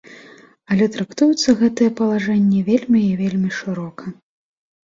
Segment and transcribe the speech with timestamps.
[0.75, 4.05] Але трактуюцца гэтыя палажэнні вельмі і вельмі шырока.